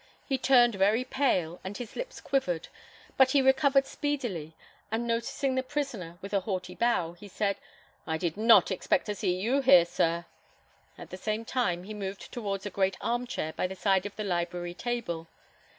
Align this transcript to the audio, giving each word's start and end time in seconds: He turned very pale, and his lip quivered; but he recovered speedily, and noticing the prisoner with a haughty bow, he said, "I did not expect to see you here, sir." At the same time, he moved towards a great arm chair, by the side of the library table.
He 0.25 0.39
turned 0.39 0.73
very 0.73 1.03
pale, 1.03 1.59
and 1.63 1.77
his 1.77 1.95
lip 1.95 2.11
quivered; 2.23 2.69
but 3.17 3.29
he 3.29 3.41
recovered 3.43 3.85
speedily, 3.85 4.55
and 4.89 5.05
noticing 5.05 5.53
the 5.53 5.61
prisoner 5.61 6.17
with 6.21 6.33
a 6.33 6.39
haughty 6.39 6.73
bow, 6.73 7.13
he 7.13 7.27
said, 7.27 7.57
"I 8.07 8.17
did 8.17 8.35
not 8.35 8.71
expect 8.71 9.05
to 9.05 9.13
see 9.13 9.39
you 9.39 9.61
here, 9.61 9.85
sir." 9.85 10.25
At 10.97 11.11
the 11.11 11.17
same 11.17 11.45
time, 11.45 11.83
he 11.83 11.93
moved 11.93 12.31
towards 12.33 12.65
a 12.65 12.71
great 12.71 12.97
arm 12.99 13.27
chair, 13.27 13.53
by 13.53 13.67
the 13.67 13.75
side 13.75 14.07
of 14.07 14.15
the 14.15 14.23
library 14.23 14.73
table. 14.73 15.27